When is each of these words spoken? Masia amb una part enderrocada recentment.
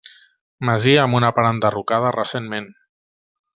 Masia 0.69 1.03
amb 1.03 1.19
una 1.19 1.29
part 1.35 1.51
enderrocada 1.51 2.15
recentment. 2.19 2.75